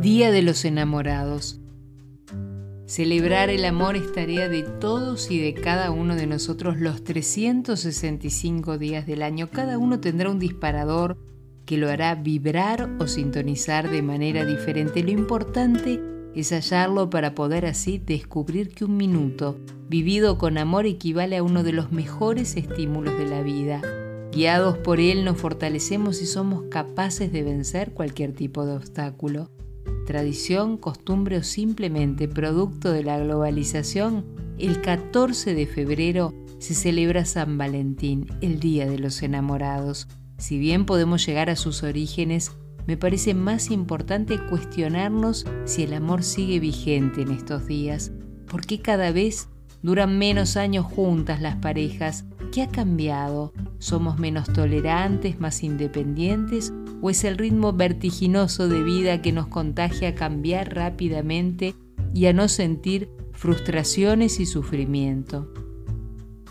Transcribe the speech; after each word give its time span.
Día 0.00 0.30
de 0.30 0.42
los 0.42 0.64
Enamorados. 0.64 1.58
Celebrar 2.86 3.50
el 3.50 3.64
amor 3.64 3.96
es 3.96 4.12
tarea 4.12 4.48
de 4.48 4.62
todos 4.62 5.28
y 5.28 5.40
de 5.40 5.54
cada 5.54 5.90
uno 5.90 6.14
de 6.14 6.28
nosotros 6.28 6.78
los 6.78 7.02
365 7.02 8.78
días 8.78 9.08
del 9.08 9.22
año. 9.22 9.50
Cada 9.50 9.76
uno 9.76 9.98
tendrá 9.98 10.30
un 10.30 10.38
disparador 10.38 11.18
que 11.66 11.78
lo 11.78 11.90
hará 11.90 12.14
vibrar 12.14 12.88
o 13.00 13.08
sintonizar 13.08 13.90
de 13.90 14.02
manera 14.02 14.44
diferente. 14.44 15.02
Lo 15.02 15.10
importante 15.10 16.00
es 16.32 16.52
hallarlo 16.52 17.10
para 17.10 17.34
poder 17.34 17.66
así 17.66 17.98
descubrir 17.98 18.68
que 18.68 18.84
un 18.84 18.96
minuto 18.96 19.58
vivido 19.88 20.38
con 20.38 20.58
amor 20.58 20.86
equivale 20.86 21.38
a 21.38 21.42
uno 21.42 21.64
de 21.64 21.72
los 21.72 21.90
mejores 21.90 22.56
estímulos 22.56 23.18
de 23.18 23.26
la 23.26 23.42
vida. 23.42 23.82
Guiados 24.30 24.78
por 24.78 25.00
él 25.00 25.24
nos 25.24 25.38
fortalecemos 25.38 26.22
y 26.22 26.26
somos 26.26 26.66
capaces 26.70 27.32
de 27.32 27.42
vencer 27.42 27.94
cualquier 27.94 28.32
tipo 28.32 28.64
de 28.64 28.76
obstáculo 28.76 29.50
tradición, 30.08 30.78
costumbre 30.78 31.36
o 31.36 31.42
simplemente 31.42 32.28
producto 32.28 32.92
de 32.92 33.04
la 33.04 33.18
globalización, 33.18 34.24
el 34.58 34.80
14 34.80 35.54
de 35.54 35.66
febrero 35.66 36.32
se 36.58 36.74
celebra 36.74 37.26
San 37.26 37.58
Valentín, 37.58 38.26
el 38.40 38.58
Día 38.58 38.86
de 38.86 38.98
los 38.98 39.22
Enamorados. 39.22 40.08
Si 40.38 40.58
bien 40.58 40.86
podemos 40.86 41.26
llegar 41.26 41.50
a 41.50 41.56
sus 41.56 41.82
orígenes, 41.82 42.52
me 42.86 42.96
parece 42.96 43.34
más 43.34 43.70
importante 43.70 44.38
cuestionarnos 44.48 45.44
si 45.66 45.82
el 45.82 45.92
amor 45.92 46.22
sigue 46.22 46.58
vigente 46.58 47.20
en 47.20 47.30
estos 47.30 47.66
días, 47.66 48.10
porque 48.46 48.80
cada 48.80 49.12
vez 49.12 49.50
duran 49.82 50.16
menos 50.16 50.56
años 50.56 50.86
juntas 50.86 51.42
las 51.42 51.56
parejas. 51.56 52.24
¿Qué 52.52 52.62
ha 52.62 52.68
cambiado? 52.68 53.52
¿Somos 53.78 54.18
menos 54.18 54.52
tolerantes, 54.52 55.38
más 55.38 55.62
independientes 55.62 56.72
o 57.00 57.10
es 57.10 57.24
el 57.24 57.38
ritmo 57.38 57.72
vertiginoso 57.72 58.68
de 58.68 58.82
vida 58.82 59.22
que 59.22 59.32
nos 59.32 59.46
contagia 59.46 60.10
a 60.10 60.14
cambiar 60.14 60.74
rápidamente 60.74 61.74
y 62.14 62.26
a 62.26 62.32
no 62.32 62.48
sentir 62.48 63.10
frustraciones 63.32 64.40
y 64.40 64.46
sufrimiento. 64.46 65.52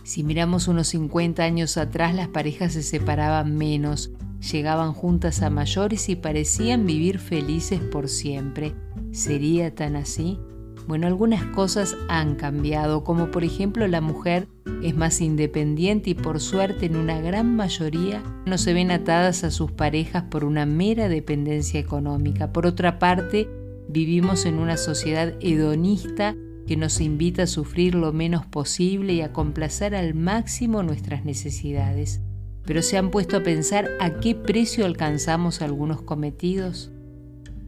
Si 0.04 0.23
miramos 0.23 0.70
unos 0.70 0.88
50 0.88 1.44
años 1.44 1.76
atrás, 1.76 2.16
las 2.16 2.30
parejas 2.30 2.73
se 2.73 2.84
separaban 2.84 3.58
menos, 3.58 4.11
llegaban 4.52 4.94
juntas 4.94 5.42
a 5.42 5.50
mayores 5.50 6.08
y 6.08 6.16
parecían 6.16 6.86
vivir 6.86 7.20
felices 7.20 7.82
por 7.82 8.08
siempre. 8.08 8.73
¿Sería 9.11 9.76
tan 9.76 9.98
así? 9.98 10.39
Bueno, 10.88 11.06
algunas 11.06 11.44
cosas 11.48 11.98
han 12.08 12.36
cambiado, 12.36 13.04
como 13.04 13.30
por 13.30 13.44
ejemplo 13.44 13.86
la 13.88 14.00
mujer 14.00 14.48
es 14.82 14.96
más 14.96 15.20
independiente 15.20 16.12
y 16.12 16.14
por 16.14 16.40
suerte 16.40 16.86
en 16.86 16.96
una 16.96 17.20
gran 17.20 17.58
mayoría 17.58 18.24
no 18.46 18.58
se 18.58 18.74
ven 18.74 18.92
atadas 18.92 19.44
a 19.44 19.52
sus 19.52 19.70
parejas 19.70 20.24
por 20.24 20.46
una 20.46 20.66
mera 20.66 21.10
dependencia 21.10 21.78
económica. 21.78 22.54
Por 22.54 22.66
otra 22.66 23.00
parte, 23.00 23.50
vivimos 23.90 24.46
en 24.46 24.60
una 24.60 24.78
sociedad 24.78 25.34
hedonista 25.42 26.36
que 26.66 26.78
nos 26.78 27.02
invita 27.02 27.44
a 27.44 27.48
sufrir 27.48 27.94
lo 27.94 28.14
menos 28.14 28.46
posible 28.46 29.12
y 29.14 29.22
a 29.22 29.34
complacer 29.34 29.94
al 29.94 30.14
máximo 30.14 30.84
nuestras 30.84 31.26
necesidades. 31.26 32.22
Pero 32.64 32.82
se 32.82 32.98
han 32.98 33.12
puesto 33.12 33.38
a 33.38 33.44
pensar 33.44 33.90
a 34.00 34.20
qué 34.20 34.36
precio 34.36 34.86
alcanzamos 34.86 35.62
algunos 35.62 36.02
cometidos. 36.02 36.92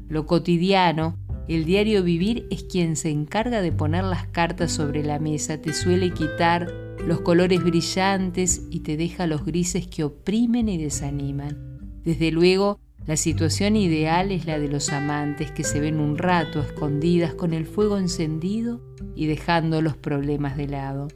Lo 0.08 0.26
cotidiano, 0.26 1.17
el 1.55 1.66
diario 1.66 2.03
vivir 2.03 2.45
es 2.52 2.64
quien 2.64 2.95
se 2.95 3.09
encarga 3.09 3.61
de 3.61 3.72
poner 3.72 4.03
las 4.03 4.28
cartas 4.28 4.72
sobre 4.72 5.03
la 5.03 5.17
mesa, 5.17 5.59
te 5.59 5.73
suele 5.73 6.11
quitar 6.14 6.72
los 7.05 7.22
colores 7.22 7.64
brillantes 7.64 8.61
y 8.69 8.81
te 8.81 8.97
deja 8.97 9.25
los 9.25 9.45
grises 9.45 9.88
que 9.88 10.03
oprimen 10.03 10.70
y 10.70 10.77
desaniman. 10.77 11.58
Desde 12.03 12.31
luego, 12.31 12.80
la 13.08 13.17
situación 13.17 13.75
ideal 13.75 14.31
es 14.31 14.45
la 14.45 14.59
de 14.59 14.67
los 14.67 14.89
amantes 14.89 15.52
que 15.52 15.64
se 15.64 15.80
ven 15.80 16.00
un 16.00 16.20
rato 16.20 16.61
escondidas 16.61 17.33
con 17.33 17.54
el 17.54 17.66
fuego 17.66 17.98
encendido 17.98 18.80
y 19.16 19.26
dejando 19.26 19.81
los 19.81 19.98
problemas 19.98 20.55
de 20.55 20.67
lado. 20.67 21.08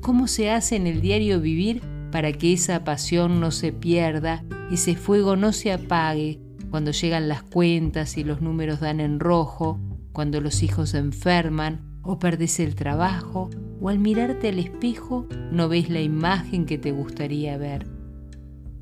¿Cómo 0.00 0.28
se 0.28 0.50
hace 0.50 0.76
en 0.76 0.86
el 0.86 1.02
diario 1.02 1.40
vivir 1.40 1.82
para 2.10 2.32
que 2.32 2.54
esa 2.54 2.84
pasión 2.84 3.40
no 3.40 3.50
se 3.50 3.72
pierda, 3.72 4.44
ese 4.70 4.96
fuego 4.96 5.36
no 5.36 5.52
se 5.52 5.72
apague, 5.72 6.40
cuando 6.72 6.90
llegan 6.90 7.28
las 7.28 7.42
cuentas 7.42 8.16
y 8.16 8.24
los 8.24 8.40
números 8.40 8.80
dan 8.80 8.98
en 9.00 9.20
rojo, 9.20 9.78
cuando 10.10 10.40
los 10.40 10.62
hijos 10.62 10.88
se 10.88 10.98
enferman 10.98 11.82
o 12.00 12.18
perdes 12.18 12.60
el 12.60 12.74
trabajo, 12.74 13.50
o 13.78 13.90
al 13.90 13.98
mirarte 13.98 14.48
al 14.48 14.58
espejo 14.58 15.26
no 15.50 15.68
ves 15.68 15.90
la 15.90 16.00
imagen 16.00 16.64
que 16.64 16.78
te 16.78 16.90
gustaría 16.90 17.58
ver. 17.58 17.86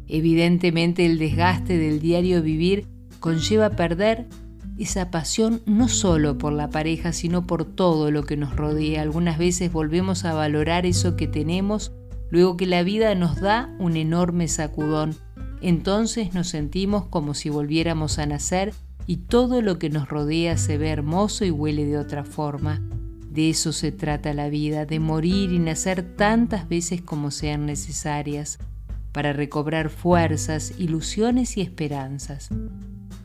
Evidentemente 0.07 1.05
el 1.05 1.19
desgaste 1.19 1.79
del 1.79 1.99
diario 1.99 2.43
vivir 2.43 2.87
conlleva 3.19 3.71
perder 3.71 4.29
esa 4.79 5.11
pasión 5.11 5.61
no 5.67 5.89
solo 5.89 6.39
por 6.39 6.53
la 6.53 6.71
pareja, 6.71 7.13
sino 7.13 7.45
por 7.45 7.65
todo 7.65 8.13
lo 8.13 8.23
que 8.23 8.37
nos 8.37 8.55
rodea. 8.55 9.03
Algunas 9.03 9.37
veces 9.37 9.73
volvemos 9.73 10.25
a 10.25 10.33
valorar 10.33 10.87
eso 10.87 11.17
que 11.17 11.27
tenemos 11.27 11.91
luego 12.31 12.57
que 12.57 12.67
la 12.67 12.85
vida 12.85 13.17
nos 13.17 13.41
da 13.41 13.75
un 13.81 13.97
enorme 13.97 14.47
sacudón 14.47 15.17
entonces 15.61 16.35
nos 16.35 16.49
sentimos 16.49 17.07
como 17.07 17.35
si 17.35 17.51
volviéramos 17.51 18.19
a 18.19 18.27
nacer 18.27 18.73
y 19.07 19.17
todo 19.17 19.61
lo 19.61 19.79
que 19.79 19.91
nos 19.91 20.09
rodea 20.09 20.57
se 20.57 20.79
ve 20.79 20.89
hermoso 20.89 21.45
y 21.45 21.51
huele 21.51 21.85
de 21.85 21.99
otra 21.99 22.25
forma. 22.25 22.81
De 23.31 23.51
eso 23.51 23.73
se 23.73 23.93
trata 23.93 24.35
la 24.35 24.49
vida, 24.49 24.87
de 24.87 25.01
morir 25.01 25.53
y 25.53 25.59
nacer 25.59 26.03
tantas 26.17 26.69
veces 26.69 27.03
como 27.03 27.31
sean 27.31 27.67
necesarias, 27.67 28.59
para 29.13 29.33
recobrar 29.33 29.91
fuerzas, 29.91 30.75
ilusiones 30.79 31.57
y 31.57 31.61
esperanzas. 31.61 32.51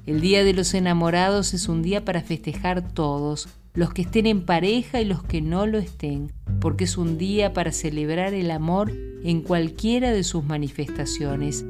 El 0.05 0.21
Día 0.21 0.43
de 0.43 0.53
los 0.53 0.73
Enamorados 0.73 1.53
es 1.53 1.67
un 1.67 1.81
día 1.81 2.03
para 2.03 2.21
festejar 2.21 2.81
todos, 2.93 3.49
los 3.73 3.93
que 3.93 4.03
estén 4.03 4.25
en 4.25 4.45
pareja 4.45 5.01
y 5.01 5.05
los 5.05 5.23
que 5.23 5.41
no 5.41 5.67
lo 5.67 5.77
estén, 5.77 6.31
porque 6.59 6.85
es 6.85 6.97
un 6.97 7.17
día 7.17 7.53
para 7.53 7.71
celebrar 7.71 8.33
el 8.33 8.51
amor 8.51 8.91
en 9.23 9.41
cualquiera 9.41 10.11
de 10.11 10.23
sus 10.23 10.43
manifestaciones 10.43 11.65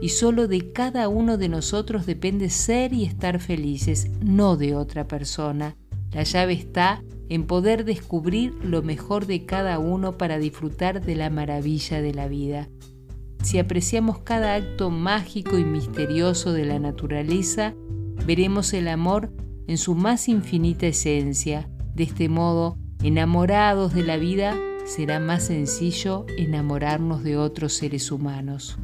y 0.00 0.10
solo 0.10 0.48
de 0.48 0.72
cada 0.72 1.08
uno 1.08 1.36
de 1.36 1.48
nosotros 1.48 2.06
depende 2.06 2.50
ser 2.50 2.92
y 2.92 3.04
estar 3.04 3.38
felices, 3.38 4.10
no 4.22 4.56
de 4.56 4.74
otra 4.74 5.06
persona. 5.06 5.76
La 6.12 6.22
llave 6.22 6.54
está 6.54 7.02
en 7.28 7.46
poder 7.46 7.84
descubrir 7.84 8.54
lo 8.62 8.82
mejor 8.82 9.26
de 9.26 9.46
cada 9.46 9.78
uno 9.78 10.18
para 10.18 10.38
disfrutar 10.38 11.04
de 11.04 11.14
la 11.14 11.30
maravilla 11.30 12.00
de 12.00 12.12
la 12.12 12.28
vida. 12.28 12.68
Si 13.42 13.58
apreciamos 13.58 14.18
cada 14.18 14.54
acto 14.54 14.90
mágico 14.90 15.56
y 15.56 15.64
misterioso 15.64 16.52
de 16.52 16.64
la 16.64 16.78
naturaleza, 16.78 17.74
veremos 18.26 18.74
el 18.74 18.88
amor 18.88 19.32
en 19.66 19.78
su 19.78 19.94
más 19.94 20.28
infinita 20.28 20.86
esencia. 20.86 21.70
De 21.94 22.02
este 22.02 22.28
modo, 22.28 22.76
enamorados 23.02 23.94
de 23.94 24.02
la 24.02 24.16
vida, 24.16 24.56
será 24.84 25.20
más 25.20 25.44
sencillo 25.44 26.26
enamorarnos 26.36 27.22
de 27.22 27.36
otros 27.36 27.74
seres 27.74 28.10
humanos. 28.10 28.76